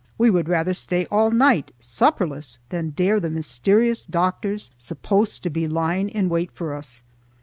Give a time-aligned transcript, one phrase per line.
[0.17, 5.67] We would rather stay all night supperless than dare the mysterious doctors supposed to be
[5.67, 7.03] lying in wait for us.